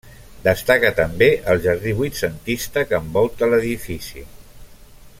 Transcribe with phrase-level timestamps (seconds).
[0.45, 4.29] Destaca també el jardí vuitcentista que envolta l'edifici.